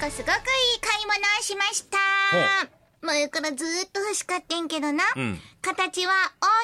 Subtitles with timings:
[0.00, 1.98] こすごくいい買い物をしました。
[3.02, 5.04] 前からずーっと欲しかってんけどな。
[5.12, 6.12] ん形は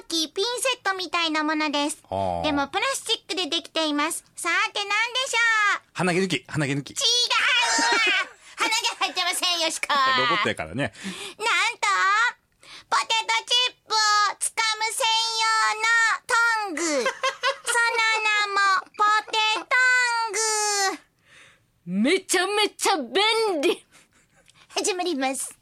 [0.01, 2.03] 大きいピンセットみたいなものです。
[2.08, 4.24] はあでもプラスチックでできています。
[4.37, 4.94] さて何で
[5.28, 6.90] しょう鼻毛抜き、鼻毛抜き。
[6.92, 7.03] 違うわ
[8.56, 9.92] 鼻毛入ってませんよしか。
[10.16, 10.94] ロボットやからね。
[11.04, 11.88] なんと、
[12.88, 13.12] ポテト
[13.44, 13.98] チップを
[14.40, 15.04] つかむ専
[15.44, 15.84] 用の
[16.24, 16.34] ト
[16.70, 16.80] ング。
[16.80, 17.05] その
[18.24, 20.33] 名も、ポテトン
[20.95, 21.07] グ。
[21.89, 23.79] めちゃめちゃ便利
[24.71, 25.57] 始まります。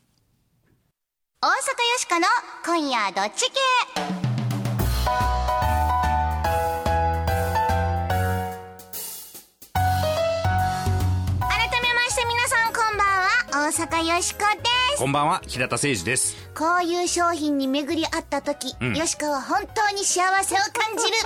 [1.42, 1.54] 大阪よ
[1.98, 2.26] しこの
[2.64, 3.56] 今夜どっち系？
[3.94, 4.08] 改
[11.82, 13.28] めまして皆さんこんばんは、
[13.68, 14.98] 大阪よしこです。
[14.98, 16.36] こんばんは、平田誠二です。
[16.54, 21.18] こういう商品に巡り合った時、んよしこは本当に幸せを感じる。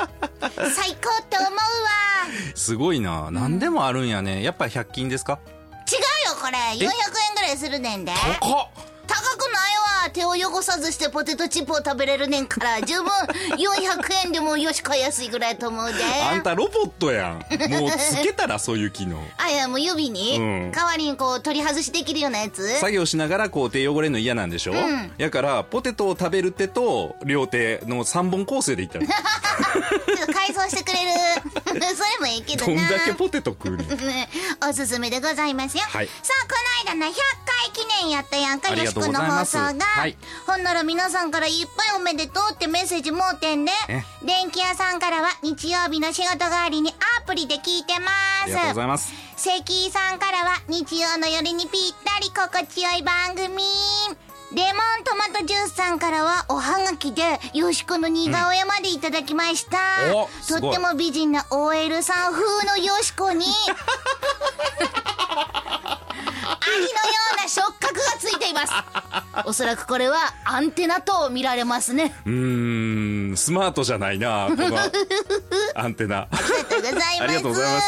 [0.75, 2.08] 最高って思うわ。
[2.55, 3.31] すごいな。
[3.31, 4.43] 何でもあるんやね。
[4.43, 5.39] やっぱり100均ですか？
[5.91, 6.89] 違うよこれ、400円
[7.35, 8.13] ぐらいするねんで。
[8.41, 8.69] 高っ。
[9.07, 9.53] 高くない
[10.05, 10.11] わ。
[10.13, 13.07] 手を汚さずしてポテトチップを食べれるねんから十分。
[13.57, 15.95] 400円でもよしか安いぐらいと思うで。
[16.05, 17.33] あんたロボットやん。
[17.71, 19.19] もうつけたらそういう機能。
[19.39, 20.73] あいやもう指に、うん。
[20.73, 22.79] 代わりにこう取り外しできるようなやつ。
[22.79, 25.13] 作業しながらこう手汚れるの嫌なんでしょ、ん。
[25.17, 29.07] やから、ポテトを食べる手と両手の3本構成でいったの。
[29.07, 31.11] ちょっと改装してくれる。
[31.67, 31.68] そ
[32.19, 34.29] れもいいけどどんなだけポテト食うね
[34.69, 35.85] おすすめでございますよ。
[35.85, 36.55] はいさあ、こ
[36.87, 39.85] の間の100回記念やったやんか、よしこの放送が。
[39.85, 48.45] はいほんなら皆さんからいっぱいおめでとうってメッセージもうてんでえ、電気屋さんからは日曜日の仕事帰りにアプリで聞いてます。
[48.45, 49.13] ありがとうございます。
[49.37, 53.63] 関井さんからは日曜の夜にぴったり心地よい番組。
[54.53, 54.69] レモ
[55.01, 59.79] ントマトジュースさんからはおはがきでよしこの似顔絵までいただきました。
[60.07, 63.45] うんおすごいとっても美人な OL さん風のよしこに
[66.69, 66.89] のよ
[67.35, 68.73] うな触覚がついています。
[69.47, 72.15] おそらくこれはアンテナと見られますね。
[72.27, 74.77] うーん、スマートじゃないな、この
[75.75, 76.29] アンテナ。
[76.29, 77.87] ありがとうございます。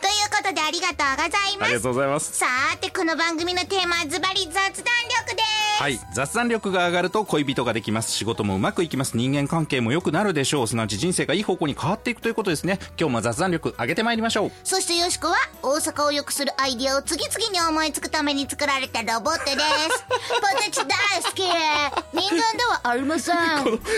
[0.00, 1.80] ということでありがとうございあますりが。
[1.80, 2.32] とうございます。
[2.36, 2.46] さ
[2.80, 5.42] て、この番組のテーマはズバリ雑談力で
[5.76, 5.82] す。
[5.82, 5.98] はい。
[6.14, 8.12] 雑談力が上がると恋人ができます。
[8.12, 9.16] 仕事もうまくいきます。
[9.16, 10.66] 人間関係も良くなるでしょう。
[10.68, 12.78] すなわち人生がいい方向に変わっていくということですね。
[12.98, 14.52] 今日も雑談力上げてまいりましょう。
[14.64, 20.04] そしてよしこは大阪を良くするアイディアを次々に思いつくために作られたロボットです。
[20.40, 23.36] ポテチ大好き人間ではありません。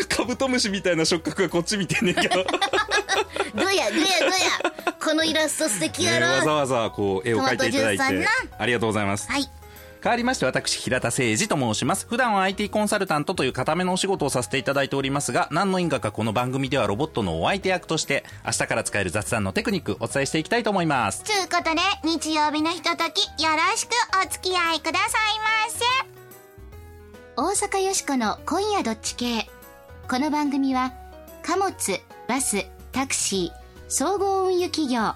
[0.09, 2.37] カブトムシみたいな触覚がこっち見てんねんけど。
[2.37, 2.45] ね
[3.55, 4.03] どやどやどや
[5.03, 8.27] このイラスト素敵やろ、わざわざこう絵を描いていただいて
[8.59, 9.31] ありがとうございます。
[9.31, 9.62] はい。
[10.02, 12.08] 変わりまして私、平田誠二と申します。
[12.08, 21.22] 普段は IT コンサルタントという固めのお仕事をさせていただいておりますが、何の因果かこの番組ではロボットのお相手役として、明日から使える雑談のテクニックお伝えしていきたいと思います。
[21.22, 23.90] つうことで、日曜日のひととき、よろしく
[24.26, 25.84] お付き合いくださいませ。
[27.36, 29.48] 大阪よしこの今夜どっち系。
[30.10, 30.92] この番組は、
[31.44, 35.12] 貨物、バス、タクシー、総合運輸企業、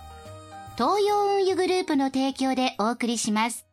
[0.77, 3.66] 東洋運輸グループの提供でお送りします。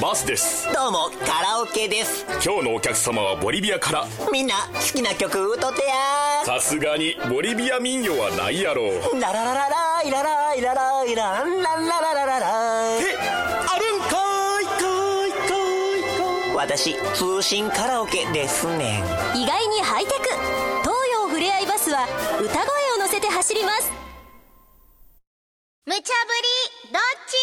[0.00, 0.72] バスです。
[0.72, 2.24] どうもカラオケです。
[2.44, 4.04] 今日のお客様はボリビアから。
[4.32, 9.20] みんな好きな曲歌ってやさすがにボリビア民謡はないやろう。
[9.20, 12.46] ララララライラライラライランランラララララ
[13.00, 15.56] えあるんかいかいか
[15.96, 19.02] いか私通信カラオケですね
[19.34, 20.16] 意外にハイテク
[20.82, 22.06] 東洋ふれあいバスは
[22.40, 22.58] 歌声
[22.96, 23.90] を乗せて走ります
[25.86, 27.34] 無茶ぶり、ドッジ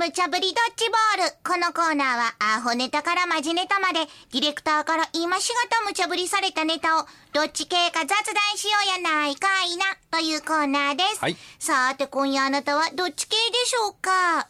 [0.00, 1.36] 無茶ぶりドッジボール。
[1.44, 8.16] このコーナーは、アホネタからマジネタまで、ディレクターから今しがた無茶ぶりされたネタを、どっち系か雑談
[8.56, 11.20] しようやないかいな、というコーナーです。
[11.20, 11.36] はい。
[11.58, 14.48] さーて、今夜あなたはどっち系でしょうか。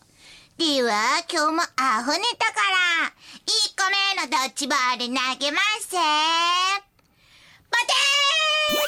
[0.56, 2.61] では、今日もアホネタか
[3.03, 5.88] ら、1個目のドッジボール投げます。
[5.88, 5.96] せ
[7.69, 8.87] ポテー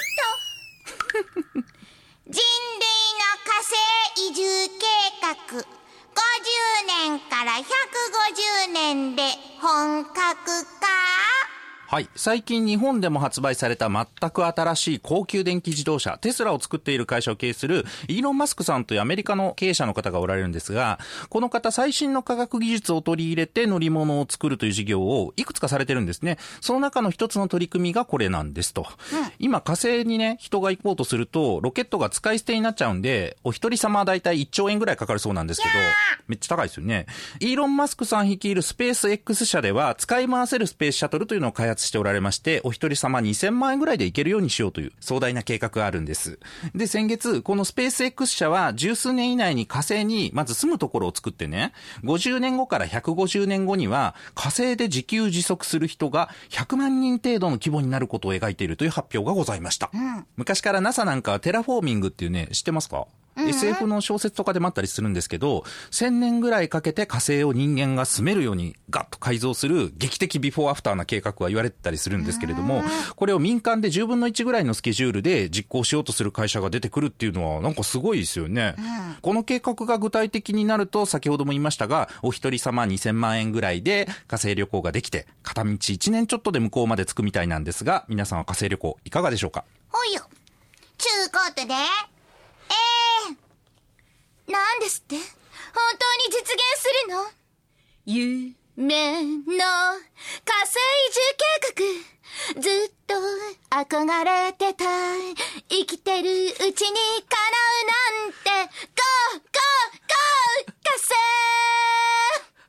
[1.10, 1.66] ト
[2.30, 2.86] 人類
[3.18, 3.50] の火
[4.14, 4.86] 星移住計
[5.58, 5.81] 画。
[5.81, 5.81] 50
[6.14, 9.22] 50年から150年で
[9.60, 11.51] 本格化。
[11.92, 12.08] はい。
[12.16, 20.98] 最近日本でも発売された全く新しい高級電気自動車、テスラを作っている会社を経営するイーロン・マスクさんというアメリカの経営者の方がおられるんですが、
[21.28, 26.38] この方最新の科学技術を取り入れて乗り物を作るという事業をいくつかされてるんですね。
[26.62, 28.86] その中の一つの取り組みがこれなんですと。
[29.38, 35.74] 今火星にね、人が行こうとすると、ロケットが使い捨てになっちゃうんで、お一人様はだいたい1兆円ぐらいかかるそうなんですけど、
[36.26, 37.04] めっちゃ高いですよね。
[37.40, 46.38] イーロン・マスクさん率いるスペース X 社では、使い回せるスペースシャトルというのを開発しておられまして、お一人様2000万円ぐらいで行けるようにしようという壮大な計画があるんです。
[46.74, 51.72] で、先月、このスペース X 社は十数年以内に火星にまず住むところを作ってね、
[52.04, 59.90] 50年後から150年後には火星で自給自足する人が100万人程度の規模になることを描いているという発表がございました。
[60.36, 63.06] 昔から NASA なんかはテラフォーミングっていうね、知ってますか？
[63.36, 72.82] SF の小説とかでもあったりするんですけど、1000年ぐらいかけて火星を人間が住めるようにガッと改造する劇的ビフォーアフターな計画は言われてたりするんですけれども、
[73.16, 78.76] これを民間で10分の1ぐらいのスケジュールで実行しようとする会社が出てくるっていうのはなんかすごいですよね。
[79.22, 89.64] この計画が具体的になると先ほども言いましたが、お一人様2000万円ぐらいで火星旅行ができて、片道1年ちょっとで向こうまで着くみたいなんですが、皆さんは火星旅行いかがでしょうか？
[89.90, 90.22] ほいよ。
[90.98, 91.74] ちゅうことで、
[92.72, 95.16] えー、なんですって？
[95.16, 95.24] 本
[95.98, 97.26] 当に実現するの？
[98.04, 98.54] 夢
[99.24, 99.64] の
[100.44, 101.84] 火星移住計
[102.54, 102.60] 画。
[102.60, 103.14] ずっと
[103.70, 104.84] 憧れてた。
[105.68, 108.50] 生きてるうちに叶うなんて。
[108.50, 111.12] ゴーゴーゴー火星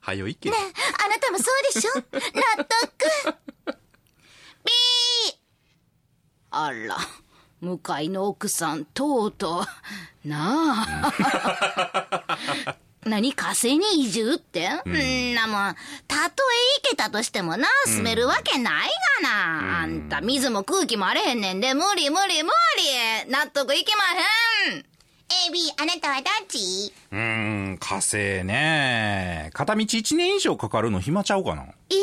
[0.02, 0.50] はよいけ。
[0.50, 0.60] ねえ
[1.04, 1.92] あなたもそうでしょ？
[2.12, 3.38] 納得。
[4.64, 5.36] ビー
[6.50, 6.98] あら、
[7.64, 9.64] 向かいの奥さん、とうと
[10.24, 12.76] う、 なあ。
[13.04, 15.76] 何火星に移住って、ん、なもん、
[16.08, 16.42] たと
[16.78, 18.90] え行けたとしてもな、住めるわけない
[19.22, 19.80] がな。
[19.82, 22.50] あんた、水も空気もあれへんねんで、無理無理無
[23.26, 23.30] 理。
[23.30, 24.04] 納得いきま
[24.74, 24.84] へん。
[25.50, 26.92] AB、あなたはどっち？
[27.10, 27.18] うー
[27.72, 29.50] ん、火星ね。
[29.52, 31.64] 片道1年以上かかるの暇ちゃうかな？
[31.90, 32.00] 一年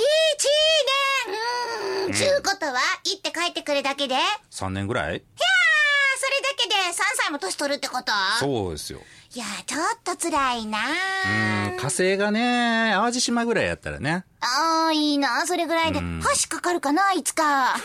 [2.14, 2.74] ちゅうことは、
[3.06, 5.24] 行って帰ってくるだけでいやー、?3 年ぐらい
[6.24, 8.12] それだけで3歳も年取るってこと？
[8.40, 9.00] そうですよ。
[9.34, 10.78] いやー、ちょっと辛いな
[11.72, 14.26] うん、火星がね、淡路島ぐらいやったらね。
[14.42, 16.00] あー、いいなそれぐらいで。
[16.00, 17.76] 橋かかるかないつか。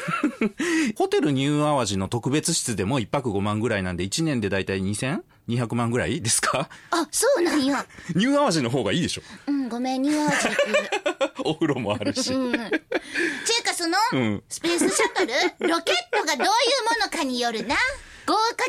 [0.98, 4.82] ホテルニュー淡路の特別室でも1泊5万ぐらいなんで1年でだいたい
[5.48, 6.68] 2000?200 万ぐらいですか？
[6.90, 7.84] あ、そうなんや。
[8.14, 9.22] ニュー淡路の方がいいでしょ。
[9.46, 10.54] うん、ごめん、ニューアージ行
[11.34, 11.42] く。
[11.48, 12.22] お風呂もあるし。
[12.24, 12.52] ちゅう
[13.64, 15.68] かその、んスペースシャトル？
[15.68, 16.50] ロケットがどういうも
[17.04, 17.76] のかによるな。
[18.26, 18.65] 豪華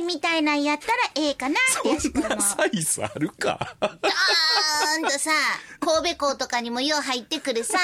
[0.00, 2.40] みたいなんやったらええかなってやしかも。
[2.40, 3.76] サイズあるか。
[3.80, 3.90] ドー
[5.00, 5.30] ンとさ、
[5.80, 7.78] 神戸港とかにもよう入ってくるさ、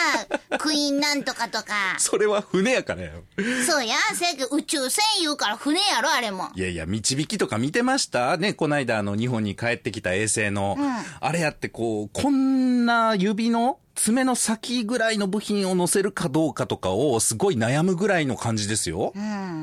[0.59, 1.97] クイーンなんとかとか。
[1.99, 3.23] それは船やからやろ。
[3.67, 6.51] そうや、せやけど宇宙船言うから船やろ、あれも。
[6.55, 8.37] いやいや、導きとか見てました？
[8.37, 10.77] ね、こないだあの日本に帰ってきた衛星の、
[11.21, 19.13] あれやってこう、こんな指の爪の先ぐらいの部品を乗せるかどうかとかをすごい悩むぐらいの感じですよ。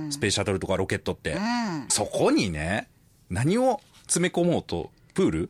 [0.09, 1.37] スペースシャトルとかロケットって。
[1.89, 2.89] そこにね、
[3.29, 5.49] 何を詰め込もうと、プール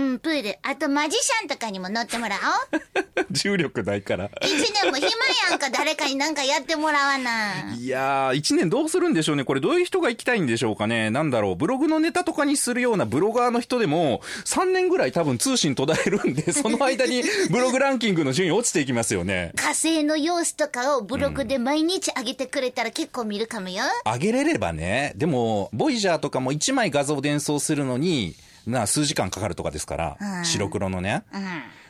[0.00, 0.58] うん、プール。
[0.62, 2.80] あとマジシャンとかにも乗ってもらおう。
[3.30, 4.30] 重力ないから。
[4.40, 5.08] 一年も暇
[5.50, 7.74] やんか、誰かになんかやってもらわな。
[7.78, 9.44] いやー、一年どうするんでしょうね。
[9.44, 11.10] これどういう人が行きたいんでしょうかね。
[11.10, 11.56] なんだろう。
[11.56, 19.52] ブログのネタとかにするようなブロガーの人でも、3年ぐらい多分通信途絶えるんで、 その間にブログランキングの順位落ちていきますよね。
[19.56, 23.84] 火星の様子とかをブログで毎日上げてくれたら結構見るかもよ。
[24.06, 25.12] 上げれればね。
[25.16, 28.34] でも、ボイジャーとかも1枚画像伝送するのに、
[28.66, 31.22] な、数時間かかるとかですから、白黒のね。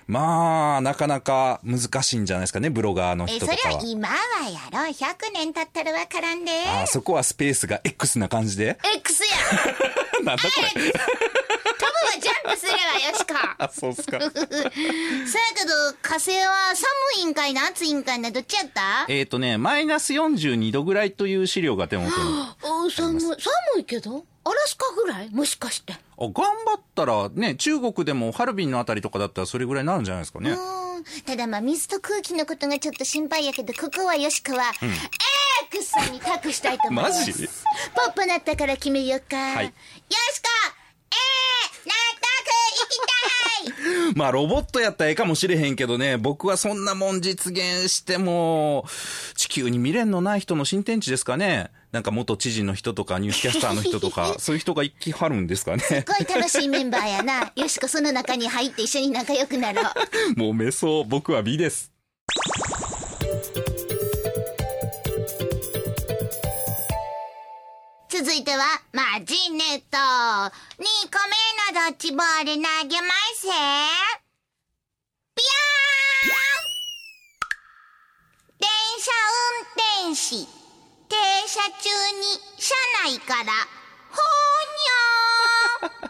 [0.06, 3.80] まあ、なかなか難しいんじゃないですかね、ブロガーのえ、人とかはそれは。
[3.84, 4.14] 今は
[4.50, 4.78] やろ。
[4.92, 6.50] 100年経ったらわからんで。
[6.66, 9.30] あーそこはスペースが X な感じで？X や
[10.24, 10.82] なんだこれ。
[12.20, 12.76] ジャンプすれば
[13.08, 13.54] よしか。
[13.64, 14.18] あ、そうっすか。
[14.20, 14.50] そやけど、
[16.02, 19.06] 火星は寒いんかいな暑いんかいなどっちやった？
[19.08, 22.44] えっとね、マイナス42度ぐらいという資料が手元に。
[22.64, 23.36] お寒い、寒
[23.78, 25.30] いけどアラスカぐらい？
[25.30, 25.92] もしかして。
[25.92, 30.50] あ頑張ったらね、中国でもハルビンのあたりとかだったらそれぐらいになるんじゃないですかね。
[30.50, 30.80] うん
[31.24, 34.70] ただまあ水と空気のことがちょっと心配やけど、ここはよしかは、
[35.72, 37.30] X さんに託したいと思います。
[37.30, 37.48] マジ？
[37.48, 39.36] ポップなったから決めようか。
[39.36, 40.48] はいよしか、
[41.10, 48.84] えー、納得行きたい まあロボットやったらええかもしれへんけどね、僕はそんなもん実現しても、
[49.40, 55.82] 地球に未練のない人の新天地ですかねなんか元知事の人とかニュースキャスターの人とか、 そういう人が行きはるんですかね。
[55.82, 57.50] すごい楽しいメンバーやな。
[57.56, 59.84] よしこその中に入って一緒に仲良くなろう。
[60.38, 61.04] もうめそう。
[61.04, 61.90] 僕は B です。
[68.10, 69.96] 続いては、マジネット。
[69.96, 71.18] 2個
[71.72, 73.46] 目のドッジボール投げます。
[75.34, 76.59] ぴょー
[78.60, 78.68] 電
[79.00, 79.10] 車
[80.04, 80.46] 運転士。
[81.08, 81.16] 停
[81.48, 81.90] 車中
[82.20, 82.74] に車
[83.06, 83.52] 内から、
[84.10, 86.09] ほーにょー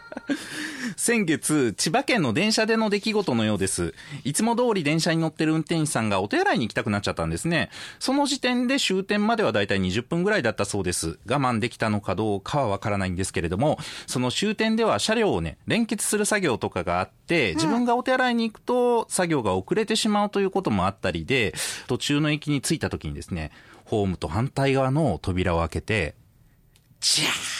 [1.01, 3.95] 先月、千葉県の電車での出来事のようです。
[4.23, 7.71] いつも通り電車に乗ってる運転手さんがお手洗いに行きたくなっちゃったんですね。
[7.99, 11.19] その時点で終点まではだいたい20分ぐらいだったそうです。
[11.27, 21.55] 我慢できたのかどうかはわからないんですけれども、その終点では車両をね、連結する作業とかがあって、自分がお手洗いに行くと作業が遅れてしまうということもあったりで、
[21.87, 23.53] 途中の駅に着いた時にですね、
[23.87, 26.15] ホームと反対側の扉を開けて、
[27.01, 27.60] ジャー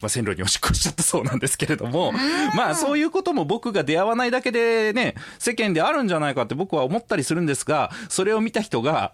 [0.00, 2.12] まあ、線路におしっこしちゃったそうなんですけれども、
[2.56, 9.12] まあそういうことも僕が出会わないだけでね、世間であるんじゃないかって僕は思ったりするんですが、それを見た人が、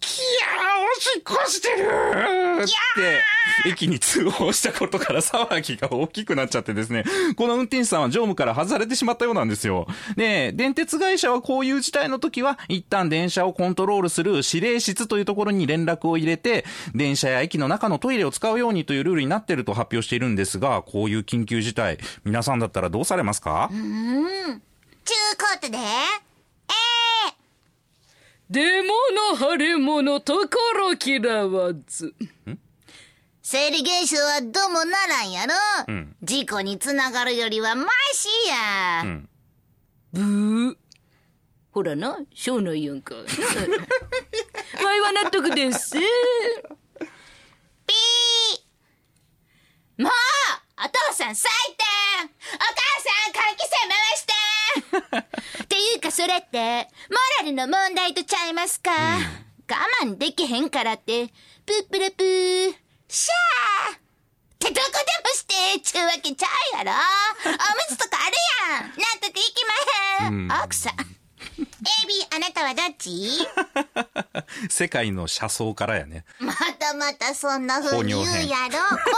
[0.00, 1.86] キャーおしっこしてる
[2.62, 7.04] って、駅に通報したことから騒ぎが大きくなっちゃってですね、
[7.36, 9.86] この運転手さんは乗務から外されてしまったようなんですよ。
[10.16, 16.64] で、電鉄会社はこういう事態の時は、一旦電車をコントロールする指令室というところに連絡を入れて、
[16.94, 23.80] 電車や駅の中のトイレを使うようにというルールになっていると発表しているんですが、こういう緊急事態、皆さんだったらどうされますか、ちゅう
[25.38, 25.80] ことで、え
[28.50, 28.92] でも
[29.32, 32.14] の腫れ物ところ嫌わず。
[32.46, 32.56] ー、
[33.42, 35.46] 生理現象はどうもならんや
[35.86, 39.02] ろ、ん事故につながるよりはマシや。
[39.04, 39.28] ん
[40.12, 40.76] ブー。
[41.72, 43.14] ほらな、しょうないやんか。
[43.20, 45.92] わいは納得です。
[45.92, 46.02] ピー
[49.98, 50.12] もう
[50.78, 51.84] お父さん最低
[52.22, 55.62] お母さん換気扇回して。
[55.64, 61.28] っていうかそれって、モラルの問題とちゃいますか、我慢できへんからって、
[61.64, 62.76] プップルプー、
[63.08, 63.96] シャー。
[63.96, 63.98] っ
[64.58, 64.98] てどこで
[65.28, 66.92] もして、ちゅうわけちゃうやろ。
[66.92, 68.36] おむつとかある
[68.74, 68.90] やん。
[68.90, 69.64] 納得いき
[70.20, 70.94] まへん、奥さん。
[70.96, 73.46] AB、あなたはどっち？
[74.70, 76.24] 世界の車窓からやね。
[76.38, 76.52] ま
[76.90, 78.78] たまたそんな風に言うやろ。
[78.78, 79.10] こ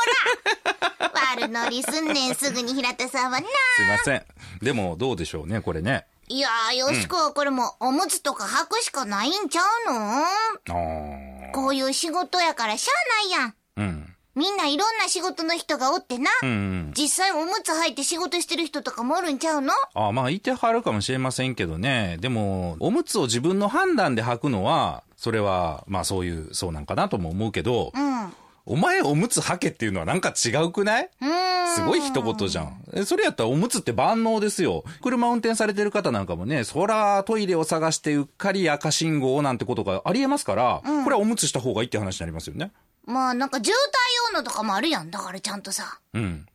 [1.01, 3.47] ら 悪乗りすんねん、すぐに平田さんはな。
[3.77, 4.25] すいません。
[4.63, 6.07] でもどうでしょうね、これね。
[6.29, 10.25] いやー、よしこはこれもおむつとか履くしかないんちゃうの？
[10.25, 12.93] あこういう仕事やからしゃ
[13.27, 13.51] あないやん。
[13.51, 14.15] ーうん。
[14.35, 16.31] みんないろんな仕事の人がおってな。
[16.43, 16.93] うんうん。
[16.97, 19.73] 実際おむつ履いて仕事してる人とかもおるんちゃうの？
[19.95, 22.19] あまあ、いてはるかもしれませんけどね。
[22.21, 28.33] でも、おむつを自分の判断で履くのは、それは、まあそういう、そうなんかなとも思うけど、うん。
[28.71, 31.11] お前おむつ履けっていうのはなんか違うくない？
[31.23, 31.75] うん。
[31.75, 32.85] すごい一言じゃん。
[32.93, 34.85] えそれやったらおむつって万能ですよ。
[35.03, 42.71] 車運転されてる方なんかもね、そらトイレを探してうっかり赤信号なんてことがありえますから、これはおむつした方がいいって話になりますよね。
[43.07, 45.11] まあなんか渋滞用のとかもあるやん。
[45.11, 45.99] だからちゃんとさ。
[46.13, 46.47] うん。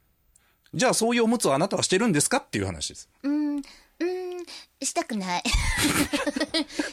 [0.75, 3.10] じゃあそういうおむつをあなたはしてるんですかっていう話です。
[3.24, 3.62] うん、うん、
[4.86, 5.44] したくない。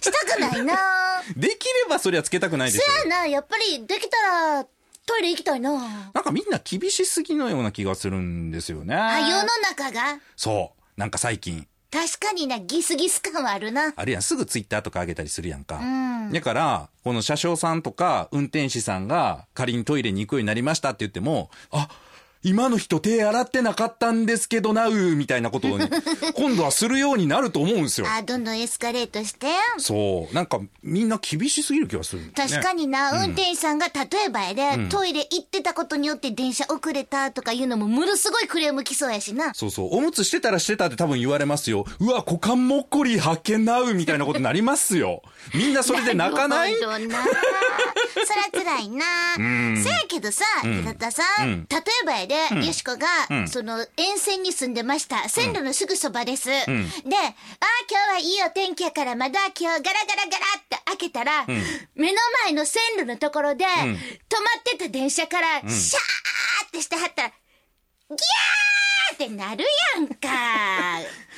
[0.00, 0.76] したくないな
[1.36, 3.08] できればそれはつけたくないでしょそ。
[3.08, 4.64] やな、やっぱりできたら
[5.06, 5.72] トイレ行きたいな。
[6.14, 8.94] なんかみんな厳しすぎのような気がするんですよね。
[8.94, 10.20] あ、世の中が？
[10.36, 11.00] そう。
[11.00, 13.92] なんか最近、確かにな、ギスギス感はあるな。
[13.96, 15.78] あるやん、すぐツイッターとか上げたりするやんか。
[15.78, 21.88] んだから、この車掌さんとか運転士さんが仮にトイレに行くようになりましたって言っても、あ、
[22.42, 25.90] 今の人手洗ってなかったんですけどなう、みたいなことをね、
[26.34, 28.06] 今度はするようになると思うんですよ。
[28.08, 29.48] あ、どんどんエスカレートして。
[29.78, 30.34] そう。
[30.34, 32.32] なんかみんな厳しすぎる気がする、ね。
[32.34, 39.52] 確かにな、運転手さんが例えばやで、トイレ行ってたことによって電車遅れたとかいうのもものすごいクレーム来そうやしな。
[39.54, 39.96] そうそう。
[39.96, 41.84] おむつしてたらしてたって多分言われますよ。
[41.98, 45.22] うわ、股間もっこり発見なうみたいなことになりますよ。
[45.54, 46.72] みんなそれで泣かない？
[46.80, 47.22] なるほどな。
[47.22, 49.04] そら辛いな。
[49.82, 55.28] せやけどさ、平田さん、例えばやで、よしこが、その、沿線に住んでました。
[55.28, 56.48] 線路のすぐそばです。
[56.48, 56.66] で、ああ、
[57.90, 61.46] 今日はいいお天気やから、窓開けよう、ガラガラガラって開けたら、
[61.94, 69.64] 目の前の線路のところで、止まってた電車から、シャーってしてはったら、ギャーってなる
[69.96, 71.00] やんか。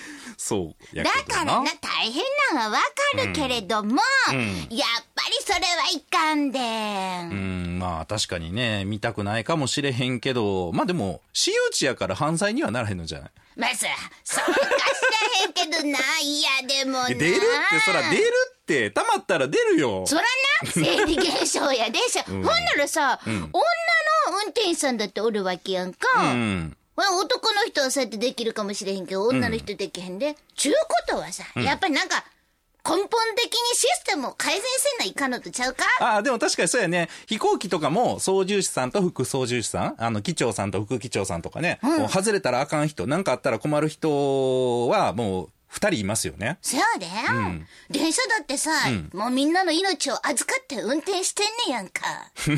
[0.44, 0.96] そう。
[0.96, 2.82] やだけどからな、大変なんはわ
[3.14, 4.00] かるけれども、や
[4.34, 6.58] っぱりそれはいかんで。
[6.58, 13.30] うん、まあ確かにね、見たくないかもしれへんけど、まあでも、私有地やから犯罪にはならへんのじゃない？
[13.54, 13.86] まあさ、
[14.24, 17.08] そうかしらへんけどな、いやでもな。
[17.08, 17.38] 出るっ
[17.70, 18.24] て、そら出る
[18.60, 20.04] って、溜まったら出るよ。
[20.08, 20.26] そらな、
[20.72, 22.22] 生理現象やでしょ。
[22.24, 23.52] ほんならさ、女の
[24.44, 26.08] 運転手さんだっておるわけやんか。
[26.20, 26.76] うん。
[26.96, 30.36] まあ男の人はそうやってできるかもしれへんけど、女の人できへんで。
[30.54, 32.24] ちゅうことはさ、やっぱりなんか、
[32.84, 35.84] 根本的にシステムを改善せんないかんのとちゃうか？
[36.00, 37.08] ああ、でも確かにそうやね。
[37.26, 46.58] 飛行機とかも操縦士さんと副操縦士さん、あの、機長さんと副機長さんとかね、こう外れたらあかん人、なんかあったら困る人はもう二人いますよね。
[46.60, 47.06] そやで、
[47.88, 48.70] 電車だってさ、
[49.14, 52.02] もうみんなの命を預かって運転してんねやんか。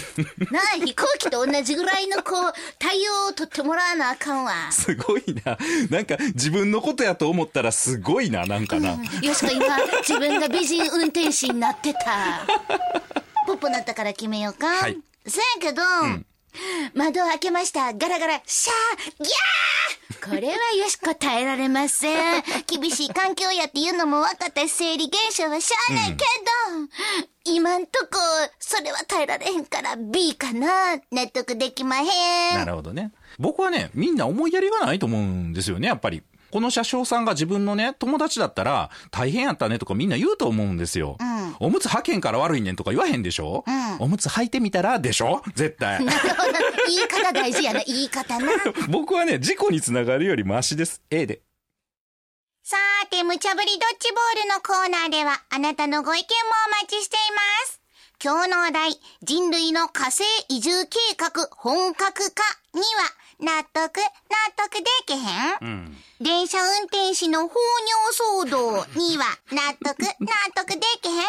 [0.50, 4.72] なあ、飛行機と同じぐらいのこう、対応を取ってもらわなあかんわ。
[4.72, 5.56] すごいな。
[5.90, 8.98] なんか自分のことやと思ったらすごいな、なんかな。
[9.22, 12.44] よしこ今、自分が美人運転士になってた。
[13.46, 14.66] ポッポなったから決めようか。
[14.66, 15.82] はいそやけど、
[16.94, 17.92] 窓を開けました。
[17.92, 22.42] ガラガラ、シャーギャーこれはよしこ耐えられません。
[22.66, 26.22] 厳しい環境やっていうのも分かったし生理現象はしゃあないけど、
[27.44, 28.18] 今んとこ、
[28.58, 30.96] それは耐えられへんから B かな。
[31.10, 32.54] 納得できまへん。
[32.54, 33.12] なるほどね。
[33.38, 36.22] 僕はね、みんな思いやりがないと思うんですよね、やっぱり。
[36.54, 41.18] この車掌さんが自分のね、友達だったら、大変やったねとかみんな言うと思うんですよ。
[41.58, 43.64] おむつ履けんから悪いねんとか言わへんでしょ、
[43.98, 45.42] おむつ履いてみたらでしょ？
[45.56, 46.04] 絶対。
[46.04, 46.52] なるほど。
[46.86, 47.80] 言い方大事やな。
[47.84, 48.52] 言い方な。
[48.88, 51.02] 僕はね、事故につながるよりマシです。
[51.10, 51.42] A で。
[52.62, 56.28] さーて、無茶ぶりドッジボールのコーナーでは、あなたのご意見も
[56.68, 57.80] お待ちしています。
[58.22, 58.92] 今日のお題、
[59.24, 62.42] 人類の火星移住計画本格化
[62.74, 62.84] には、
[63.40, 64.10] 納得、納
[64.56, 65.18] 得でけへ
[65.66, 67.54] ん、電車運転士の放
[68.40, 71.24] 尿騒動には、納得、納得でけへん？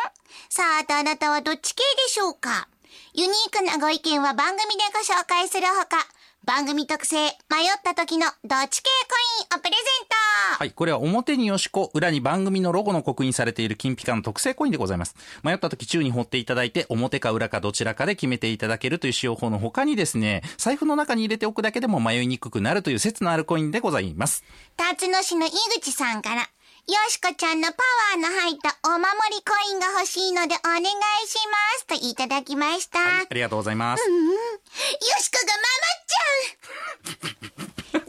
[0.49, 2.67] さあ、あなたはどっち系でしょうか？
[3.13, 6.05] ユニークなご意見は番組でご紹介するほか、
[6.45, 7.31] 番組特製、迷っ
[7.83, 10.15] た時のどっち系コインをプレゼント
[10.59, 10.71] はい。
[10.71, 15.15] これは表によしこ、裏に番組のロゴの刻印されている金ピカの特製コインでございます。
[15.43, 24.43] 迷った時宙に掘っていただいて、表か裏かどちらかで決めていただけるという使用法の他にですね、財布の中に入れておくだけでも迷いにくくなるという説のあるコインでございます。
[24.77, 25.49] 辰野市の井
[25.81, 26.47] 口さんから、
[26.87, 27.77] よしこちゃんのパ
[28.13, 30.93] ワーの入ったお守りコインが欲しいのでお願いし
[31.49, 32.99] ますといただきました。
[32.99, 34.03] ありがとうございます。
[34.07, 34.07] よ
[35.19, 35.65] しこが守
[35.97, 36.21] っちゃ
[37.31, 37.45] う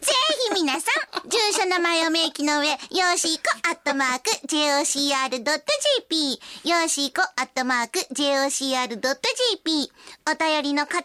[0.02, 0.12] ぜ
[0.48, 0.90] ひ皆さ
[1.24, 9.90] ん、住所名前を明記の上、よーしーこアットマーク jocr.jp、よーしーこアットマーク jocr.jp、
[10.30, 11.04] お便りの方は、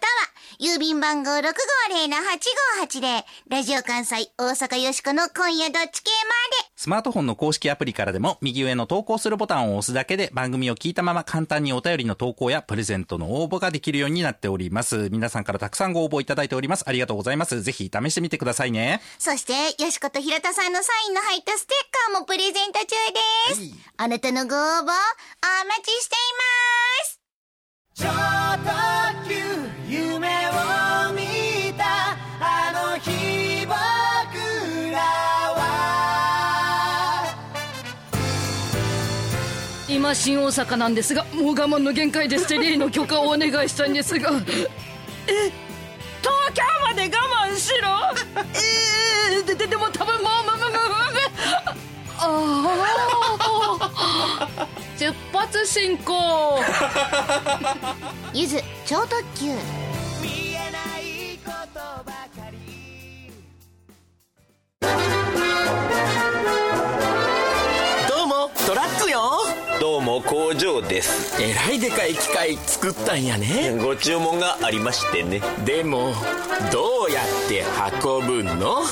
[0.59, 15.09] 郵便番号650-8580、ラジオ関西大阪よしこの今夜どっち系まで、スマートフォンの公式アプリからでも、右上の投稿するボタンを押すだけで番組を聞いたまま簡単にお便りの投稿やプレゼントの応募ができるようになっております。
[15.11, 16.83] 皆さんからたくさんご応募いただいております。
[16.87, 17.61] ありがとうございます。
[17.61, 19.01] ぜひ試してみてくださいね。
[19.19, 23.75] そして、よしこと平田さんのサインの入ったステッカーもプレゼント中です。
[23.97, 24.97] あなたのご応募、お待
[25.83, 26.45] ちしていま
[27.05, 27.21] す。
[40.11, 44.29] 今新大阪なんですがもう我慢の限界でステリーの許可をお願いしたいんですが。
[44.29, 44.33] え
[46.19, 47.07] 東京まで我
[47.49, 47.87] 慢しろ。
[49.31, 50.79] えー、でででも多分もうまままま
[52.19, 52.27] あ
[53.87, 54.67] あ
[54.99, 56.59] 出発進行。
[58.33, 59.45] ゆず、超特急。
[59.45, 63.31] 見えないことばかり。
[68.09, 69.50] どうもトラックよ
[69.91, 71.35] どうも工場です。
[71.43, 73.77] えらいでかい機械作ったんやね。
[73.77, 75.41] ご注文がありましてね。
[75.65, 76.13] でも
[76.71, 77.65] どうやって
[78.01, 78.77] 運ぶの？
[78.77, 78.85] う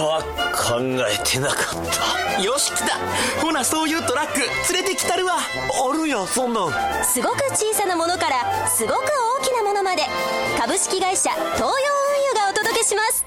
[0.00, 0.20] わ
[0.52, 1.76] 考えてなか
[2.40, 2.98] っよし来た。
[3.40, 4.40] ほなそういうトラック
[4.72, 5.34] 連れてきたるわ。
[5.34, 7.04] たあるんやそんなん。
[7.04, 10.02] すごく小さなものからすごく大きなものまで。
[10.58, 11.76] 株式会社東洋運輸
[12.34, 13.24] がお届けします。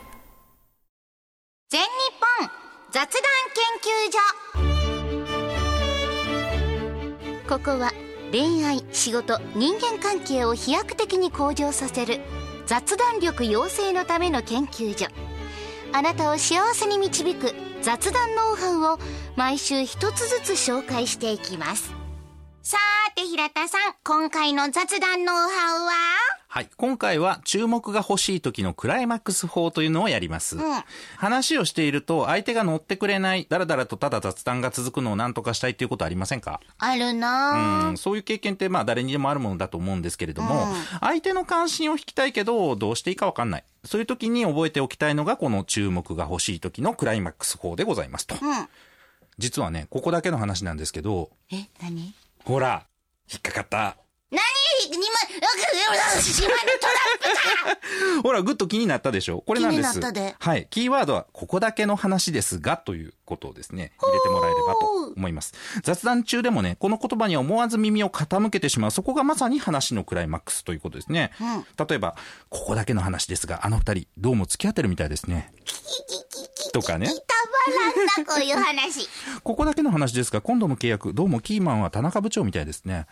[1.70, 1.88] 全日
[2.42, 2.50] 本
[2.92, 4.67] 雑談研究所
[7.48, 7.94] ここは
[8.34, 12.20] 恋愛仕事人間関係を飛躍的に向上させる
[12.66, 15.08] 雑談力養成のための研究所。
[15.94, 19.00] あなたを幸せに導く雑談ノウハウを
[19.38, 21.94] 毎週一つずつ紹介していきます。
[22.62, 26.37] さーて平田さん今回の雑談ノウハウは？
[26.58, 26.70] はい。
[26.76, 30.58] 今回は注目が欲しい時のクライマックス法というのをやります。
[31.16, 36.60] 話をしていると相手が乗ってくれない、だらだらとただ雑談が続くのを何とかしたいということありませんか？
[36.80, 40.66] あるなぁうん、そういう経験ってまあ誰にでもあるものだと思うんですけれども、
[41.00, 43.64] 相手の関心を引きたいけどどうしていいかわかんない。
[43.86, 48.36] そういう時に覚えておきたいのがこの注目が欲しい時のクライマックス法でございますと。
[49.38, 52.16] 実はね、ここだけの話なんですけど、え何？
[52.46, 52.88] ほら、
[53.32, 53.98] 引っかかった。
[54.30, 54.42] 何
[54.90, 55.47] 今、わか島のトラップだ
[58.24, 59.42] ほら、ぐっと気になったでしょ？
[59.46, 59.92] これなんです。
[59.94, 60.68] 気になったではい。
[60.70, 65.54] キーワードは、ここだけの話ですが、ということをですね、入れてもらえればと思います。
[65.84, 71.32] 雑談中でもね、この言葉に思わず耳を傾けてしまう、そこがまさに話のクライマックスということですね。
[71.88, 72.16] 例えば、
[72.50, 75.52] ここだけの話ですが、あの二人、どうも付き合ってるみたいですね。
[76.74, 77.08] とかね。
[77.08, 77.92] たまら
[78.24, 79.08] んな、こういう話。
[79.44, 83.06] ここだけの話ですが、今度の契約、どうもキーマンは田中部長みたいですね。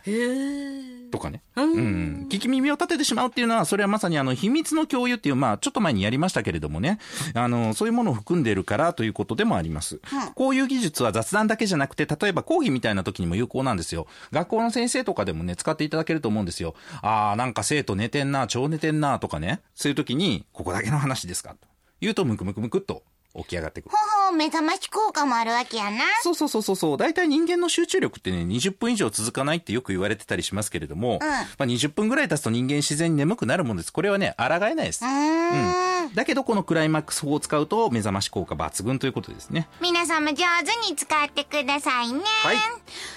[1.15, 1.41] とかね。
[1.55, 2.27] うん。
[2.29, 6.99] 聞き耳を立ててしまうっていうのは、それはまさにあの、秘密の共有っていう、まあ、ちょっと前にやりましたけれどもね。
[7.33, 10.01] あの、そういうものを含んでいるからということでもあります。
[10.35, 14.07] こういう技術は雑談だけじゃなくて、例えば講義みたいな時にも有効なんですよ。
[14.31, 16.75] 学校の先生とかでもね、使っていただけると思うんですよ。
[17.01, 19.61] あー、なんか生徒寝てんな、超寝てんな、とかね。
[19.73, 21.51] そういう時に、ここだけの話ですか？
[21.51, 21.67] と
[22.01, 23.03] 言うと、ムクムクムクっと
[23.37, 23.91] 起き上がってくる。
[23.91, 23.97] ほ
[24.29, 26.03] ほう、目覚まし効果もあるわけやな。
[26.23, 26.97] そうそうそうそうそう。
[26.97, 31.27] 大体人間の集中力ってね、20分以上続かないってよく言われてたりしますけれども、ま
[31.59, 33.91] あ20分ぐらい経つと人間自然に眠くなるもんです。
[33.91, 35.03] これはね、抗えないです。
[35.03, 36.13] うん。
[36.13, 39.67] だけどこのクライマックス法を使うと目覚まし効果抜群ということですね。
[39.81, 42.21] 皆さんも上手に使ってくださいね。
[42.43, 42.57] はい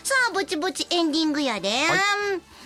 [0.02, 1.68] さあ、ぼちぼちエンディングやで。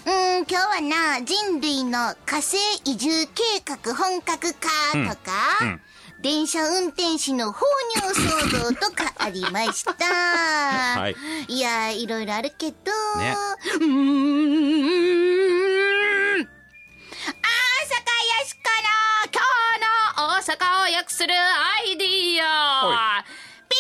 [0.05, 5.79] うん、今日はな、人類の火星移住計画本格化とか、
[6.23, 7.65] 電車運転士の放
[7.97, 9.93] 尿騒動とかありました。
[10.07, 11.17] はい。
[11.49, 12.77] いや、いろいろあるけど、
[13.19, 13.37] ね
[13.75, 13.85] うー
[16.43, 16.43] ん。
[16.43, 16.49] 朝
[17.89, 18.07] 霞
[18.39, 18.89] よしこの
[19.33, 19.43] 今
[19.75, 19.81] 日
[20.17, 23.25] の大阪を良くするアイディア
[23.69, 23.77] ピ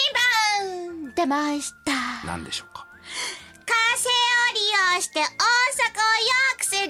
[0.90, 1.92] ンポン出ました。
[2.26, 2.84] 何でしょうか？
[3.66, 4.10] 火星を
[4.54, 4.60] 利
[4.96, 6.80] 用して大阪を良くする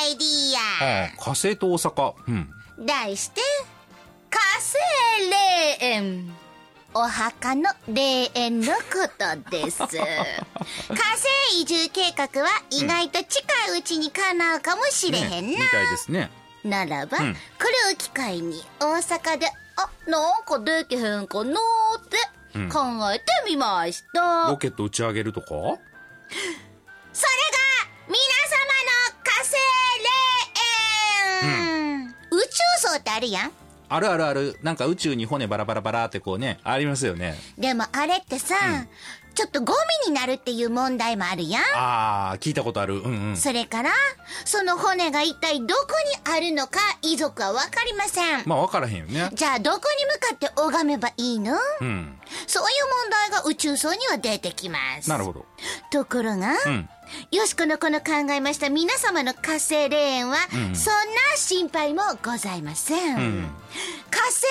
[0.00, 1.16] アイディア。
[1.18, 2.14] 火星と大阪。
[2.26, 2.50] うん。
[2.86, 3.42] 題して、
[4.32, 4.78] 火星
[5.30, 6.34] 霊園
[6.94, 8.80] お墓の霊園のこ
[9.18, 9.78] とです。
[9.86, 13.40] 火星移住計画は意外と近
[13.74, 15.58] いうちに叶うかもしれへんな。
[15.58, 16.30] ねみたいですね。
[16.64, 17.40] ならば、うんこ
[17.88, 22.18] れを機会に大阪で、あ、なんかできへんかなーって
[22.72, 24.48] 考えてみました。
[24.48, 25.46] ロケット打ち上げるとか？
[25.48, 25.78] それが、
[28.06, 28.18] 皆
[28.48, 29.52] 様の火星
[31.42, 33.52] 霊園、宇宙層ってあるやん。
[33.94, 34.58] あるあるある。
[34.62, 37.36] なんか宇宙に骨バラバラバラってこうね、ありますよね。
[37.58, 38.54] でもあれってさ、
[39.34, 39.72] ちょっとゴ
[40.06, 41.62] ミになるっていう問題もあるやん。
[41.74, 42.96] あー、聞いたことある。
[42.96, 43.36] うんうん。
[43.36, 43.90] それから、
[44.44, 45.86] その骨が一体どこ
[46.26, 48.42] にあるのか遺族はわかりません。
[48.46, 49.30] まあ分からへんよね。
[49.32, 51.56] じゃあどこに向かって拝めばいいの？
[51.80, 52.18] うん。
[52.46, 52.68] そういう
[53.02, 55.08] 問題が宇宙層には出てきます。
[55.08, 55.44] なるほど。
[55.90, 56.88] ところが、うん。
[57.30, 60.72] よしこのこの考えました皆様の火星霊園は、そんな
[61.36, 63.16] 心配もございません。
[63.16, 63.50] うん。
[64.10, 64.44] 火星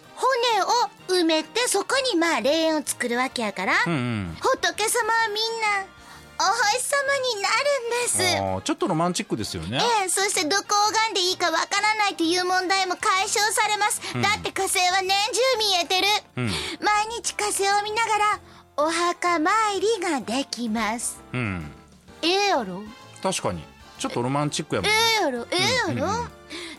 [0.00, 4.36] に骨を埋めてそこにまあ霊園を作るわけやから、うんうん。
[4.40, 5.95] 仏様はみんな
[6.38, 7.00] お星様
[7.36, 8.64] になるんです。
[8.64, 9.78] ちょっとロマンチックですよね。
[10.02, 14.00] ええ、そしてどこを拝んでいいかわからないという問題も解消されます。
[14.20, 16.42] だって火星は年中見えてる。
[16.42, 16.46] ん
[16.84, 18.40] 毎日火星を見ながら
[18.76, 21.20] お墓参りができます。
[21.32, 21.70] うん。
[22.22, 22.82] ええやろ？
[23.22, 23.64] 確かに。
[23.98, 24.98] ちょっとロマンチックやもんえね。
[25.20, 25.46] えやろ？
[25.50, 26.26] ええやろ、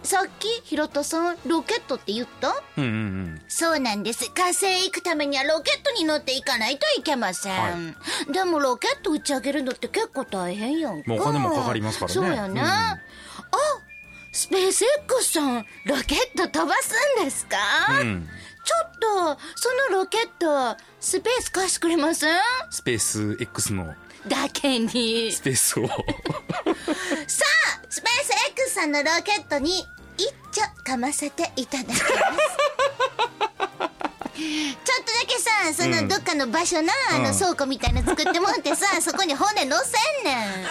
[0.07, 2.55] さっきひろとさんロケットって言った？
[2.77, 3.41] うんうんうん。
[3.49, 4.31] そうなんです。
[4.31, 7.53] 火星行くためにはロケットに乗っていかないといけません。
[7.53, 7.75] は
[8.31, 11.13] でもロケット打ち上げるのって結構大変やんか。
[11.13, 12.61] お金もかかりますからねそうやね。
[12.61, 12.97] うんあ
[14.31, 17.57] スペース X さん、ロケット飛ばすんですか、
[18.01, 18.29] うん。
[18.63, 22.37] ちょっと、そのロケット、スペース貸してくれません？
[22.69, 23.95] スペース X の
[24.27, 25.31] だけに。
[25.31, 25.87] スペースを。
[25.87, 29.85] さあ、スペース X さんのロケットに
[30.17, 32.01] 一丁かませていただきます。
[34.37, 40.67] ちょっとだけさ、そのどっかの場所な、あの倉庫みたいなの作ってもらってさ、 そこに骨乗せんね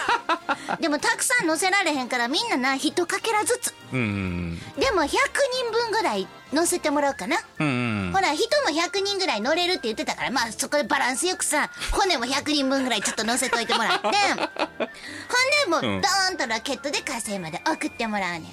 [0.77, 0.81] ん。
[0.81, 3.73] でもたくさん乗せられへんからみんなな、一かけらずつ。
[3.91, 7.37] うんうんでも100人分ぐらい乗せてもらおうかな。
[7.59, 7.67] うん。
[7.67, 7.73] うん
[8.07, 8.13] うん。
[8.13, 18.41] ほら、人も100人ぐらい乗れるって言ってたから、まあそこでバランスよくさ、骨も100人分ぐらいちょっと乗せといてもらって、 ほんでもう、うんドーンとロケットで火星まで送ってもらうねん。
[18.43, 18.45] あ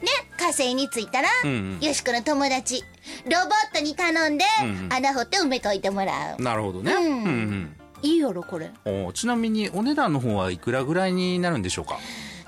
[0.00, 0.06] で、
[0.38, 2.82] 火星に着いたら、んうんよしこの友達、
[3.24, 4.44] ロボットに頼んで、
[4.90, 6.36] 穴掘って埋めといてもらあ。
[6.38, 6.42] う。
[6.42, 6.92] なるほどね。
[6.92, 7.76] うんうん。
[8.02, 8.70] いいやろ、これ。
[8.84, 11.98] おちなみにお値段の方はいくらぐらいになるんでしょうか？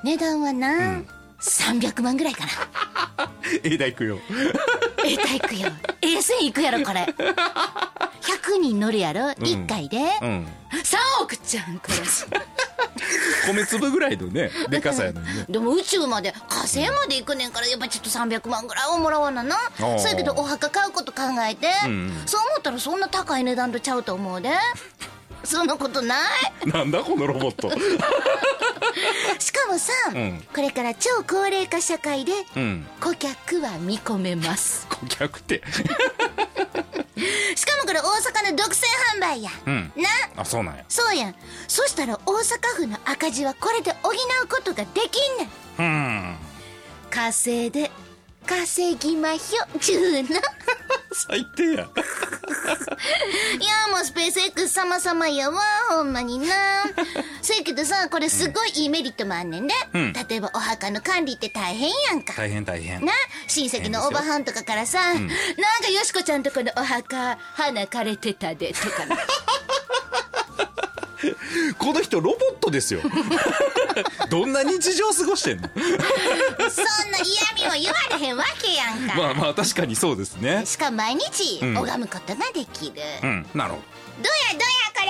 [0.04, 1.02] 値段はな、
[1.40, 3.31] 300万ぐらいかな。
[3.64, 4.18] えだいくよ。
[5.05, 5.68] ええ体育よ。
[6.03, 7.03] ええ線いくやろ、これ。
[7.03, 9.98] 100人乗るやろ、1回で？
[10.22, 10.46] うん。
[10.72, 11.94] 3億ちゃん、これ。
[13.53, 15.46] 米粒ぐらいのね、でかさやのにね。
[15.48, 24.50] でも宇宙まで火星まで行くねんからやっぱちょっと300万ぐらいはもらわななーそうやけどお墓買うこと考えて、んそう思ったらそんな高い値段とちゃうと思うで
[25.42, 26.18] そんなことない
[26.66, 27.70] なんだこのロボット。
[29.80, 30.44] さ、うん。
[30.54, 32.86] これから超高齢化社会でうん。
[33.00, 34.86] 顧客は見込めます。
[35.00, 35.62] 顧客って。
[37.56, 38.82] しかもこれ大阪の独占
[39.16, 39.92] 販売や、うん。
[39.96, 40.08] な。
[40.36, 40.84] あそうなんや。
[40.88, 41.34] そうやん。
[41.66, 44.14] そしたら大阪府の赤字はこれで補う
[44.48, 45.50] ことができんねん。
[45.78, 46.36] うん。
[47.10, 47.90] 稼いで
[48.46, 49.78] 稼ぎまひょ。
[49.78, 50.40] ちゅうな。
[51.12, 51.88] 最低や
[53.90, 56.46] もうスペース X 様々やわほんまにな。
[57.42, 60.12] せやけどさこれすごいいいメリットもあんねんで、うん。
[60.12, 62.35] 例えばお墓の管理って大変やんか。
[62.37, 63.04] 大変大変。
[63.04, 63.12] な
[63.48, 69.16] 親戚のおばはんとかからさ、なんかよしこちゃんとこのお墓花枯れてたでとかな
[71.78, 73.00] この人ロボットですよ。
[74.30, 75.68] どんな日常過ごしてんの？
[75.74, 80.64] そんな嫌味を言われへんわけやんか、まあまあ確かにそうですね。
[80.66, 81.74] しかも毎日ん。
[81.76, 83.83] 拝むことができる、うんなるほど。
[84.22, 85.06] どうやどうやこ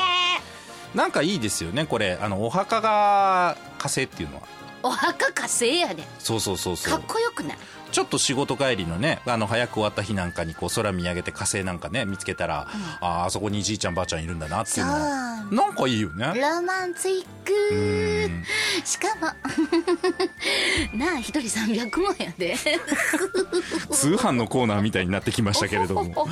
[0.94, 1.00] れ。
[1.00, 2.18] なんかいいですよねこれ。
[2.20, 4.42] あのお墓が火星っていうのは。
[4.82, 6.02] お墓火星やで。
[6.18, 7.58] そうそうそうそかっうこよくない？
[7.92, 12.68] ちょっと仕事帰りのねあの早く終わった日なんかにこう空見上げて火星なんかね見つけたら、
[13.00, 14.92] あああそこにじいちゃんばあちゃんいるんだなっていうの
[15.50, 16.32] なんかいいよね。
[16.34, 18.30] ロマンチック
[18.84, 19.26] しかも
[20.96, 22.56] なあ一人300万やで。
[23.90, 26.26] 通販のコーナーみたいになってきましたけれども。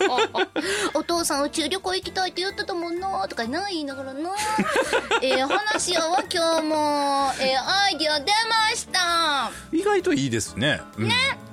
[0.94, 4.30] お父さん宇宙旅行行きたいって言ってたもんなとかな言いながらな
[5.22, 7.32] ええ話やわ今日も。
[7.40, 9.50] ええアイディア出ました。
[9.72, 11.10] 意外といいですね、うん。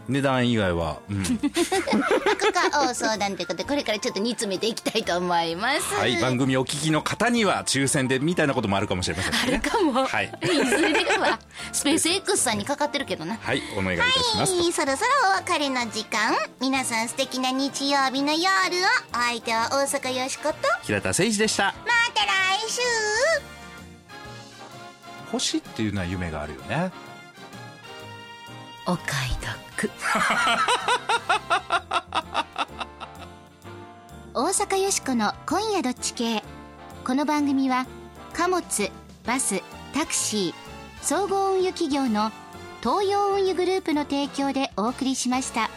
[0.08, 1.24] 値段以外は、うん。
[1.24, 5.96] ここは大相談ということでこれからちょっと煮詰めていきたいと思います。
[5.96, 9.60] はい、番組お聞きの方には抽選でみたいなこともあるかもしれませんしね。
[9.60, 10.06] かも。
[10.06, 11.40] はい、 いずれは
[11.72, 13.38] スペース X さんにかかってるけどな。
[13.38, 16.36] はい、お願いいたします、はい、そろそろお別れの時間。
[16.60, 18.50] 皆さん素敵な日曜日の夜を。
[19.14, 20.56] お相手は大阪よしこと。
[20.84, 21.74] 平田誠二でした。
[21.86, 22.82] また来週。
[25.32, 26.92] 星っていうのは夢があるよね
[28.86, 29.32] お買い
[29.78, 29.90] 得
[34.34, 36.44] 大阪よしこの「今夜どっち系」
[37.06, 37.86] この番組は
[38.34, 38.92] 貨物
[39.26, 39.62] バス
[39.94, 40.54] タクシー
[41.02, 42.34] 総合運輸企業の
[42.82, 45.70] 東洋運輸グループの提供でお送りしました。